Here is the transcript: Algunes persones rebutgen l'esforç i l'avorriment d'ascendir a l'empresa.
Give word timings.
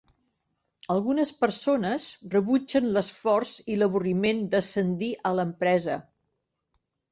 Algunes 0.93 1.31
persones 1.43 2.07
rebutgen 2.37 2.89
l'esforç 2.97 3.53
i 3.75 3.77
l'avorriment 3.83 4.43
d'ascendir 4.57 5.13
a 5.33 5.37
l'empresa. 5.37 6.03